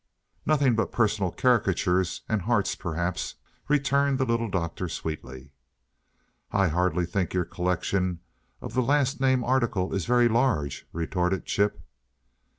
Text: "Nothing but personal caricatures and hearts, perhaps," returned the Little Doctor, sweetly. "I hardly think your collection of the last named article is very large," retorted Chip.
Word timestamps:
"Nothing 0.47 0.73
but 0.75 0.91
personal 0.91 1.31
caricatures 1.31 2.23
and 2.27 2.41
hearts, 2.41 2.73
perhaps," 2.73 3.35
returned 3.67 4.17
the 4.17 4.25
Little 4.25 4.49
Doctor, 4.49 4.89
sweetly. 4.89 5.51
"I 6.51 6.69
hardly 6.69 7.05
think 7.05 7.35
your 7.35 7.45
collection 7.45 8.19
of 8.61 8.73
the 8.73 8.81
last 8.81 9.19
named 9.21 9.43
article 9.45 9.93
is 9.93 10.05
very 10.07 10.27
large," 10.27 10.87
retorted 10.91 11.45
Chip. 11.45 11.79